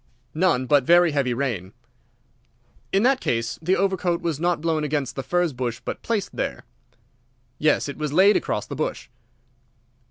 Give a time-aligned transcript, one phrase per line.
[0.33, 1.73] "None; but very heavy rain."
[2.91, 6.63] "In that case the overcoat was not blown against the furze bush, but placed there."
[7.59, 9.09] "Yes, it was laid across the bush."